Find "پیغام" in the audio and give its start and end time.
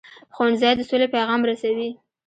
1.15-1.41